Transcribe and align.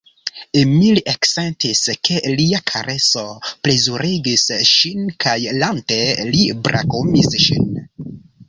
Emil 0.59 0.99
eksentis, 1.11 1.81
ke 2.09 2.17
lia 2.39 2.61
kareso 2.71 3.25
plezurigis 3.67 4.47
ŝin 4.73 5.15
kaj 5.27 5.37
lante 5.61 6.03
li 6.33 6.45
brakumis 6.67 7.35
ŝin. 7.47 7.71